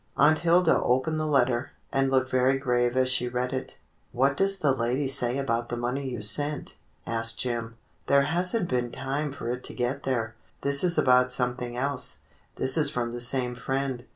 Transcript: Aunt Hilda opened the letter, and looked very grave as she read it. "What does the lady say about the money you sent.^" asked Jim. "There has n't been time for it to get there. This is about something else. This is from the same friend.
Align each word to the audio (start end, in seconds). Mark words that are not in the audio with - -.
Aunt 0.17 0.39
Hilda 0.39 0.81
opened 0.81 1.19
the 1.19 1.27
letter, 1.27 1.73
and 1.93 2.09
looked 2.09 2.31
very 2.31 2.57
grave 2.57 2.97
as 2.97 3.07
she 3.07 3.27
read 3.27 3.53
it. 3.53 3.77
"What 4.11 4.35
does 4.35 4.57
the 4.57 4.71
lady 4.71 5.07
say 5.07 5.37
about 5.37 5.69
the 5.69 5.77
money 5.77 6.09
you 6.09 6.23
sent.^" 6.23 6.77
asked 7.05 7.37
Jim. 7.37 7.75
"There 8.07 8.23
has 8.23 8.55
n't 8.55 8.67
been 8.67 8.89
time 8.91 9.31
for 9.31 9.51
it 9.51 9.63
to 9.65 9.75
get 9.75 10.01
there. 10.01 10.33
This 10.61 10.83
is 10.83 10.97
about 10.97 11.31
something 11.31 11.77
else. 11.77 12.21
This 12.55 12.77
is 12.79 12.89
from 12.89 13.11
the 13.11 13.21
same 13.21 13.53
friend. 13.53 14.05